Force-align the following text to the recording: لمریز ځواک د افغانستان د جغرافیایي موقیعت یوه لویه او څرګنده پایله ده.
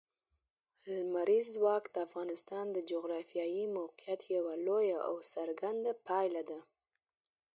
لمریز 0.95 1.47
ځواک 1.55 1.83
د 1.91 1.95
افغانستان 2.07 2.65
د 2.71 2.77
جغرافیایي 2.91 3.65
موقیعت 3.77 4.21
یوه 4.35 4.53
لویه 4.67 4.97
او 5.07 5.15
څرګنده 5.33 5.91
پایله 6.07 6.41
ده. 6.49 6.59